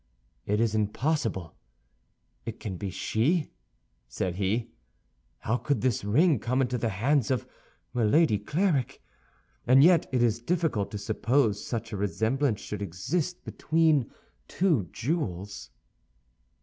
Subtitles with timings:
[0.47, 1.55] "It is impossible
[2.43, 3.51] it can be she,"
[4.07, 4.71] said he.
[5.41, 7.45] "How could this ring come into the hands of
[7.93, 8.99] Milady Clarik?
[9.67, 14.09] And yet it is difficult to suppose such a resemblance should exist between
[14.47, 15.69] two jewels."